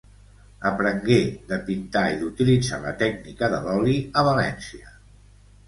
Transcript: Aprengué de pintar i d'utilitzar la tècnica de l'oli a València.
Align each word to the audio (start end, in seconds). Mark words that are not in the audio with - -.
Aprengué 0.69 1.17
de 1.51 1.59
pintar 1.67 2.03
i 2.15 2.17
d'utilitzar 2.23 2.81
la 2.87 2.95
tècnica 3.03 3.53
de 3.55 3.63
l'oli 3.69 3.97
a 4.23 4.27
València. 4.33 4.99